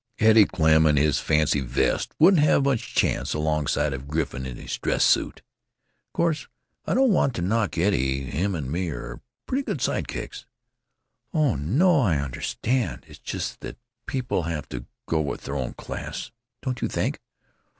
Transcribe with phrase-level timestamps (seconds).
[0.17, 4.75] Eddie Klemm and his fancy vest wouldn't have much chance, alongside of Griffin in his
[4.79, 5.43] dress suit!
[6.11, 6.47] Course
[6.87, 8.21] I don't want to knock Eddie.
[8.23, 10.47] Him and me are pretty good side kicks——"
[11.35, 13.05] "Oh no; I understand.
[13.07, 13.77] It's just that
[14.07, 16.31] people have to go with their own class,
[16.63, 17.19] don't you think?"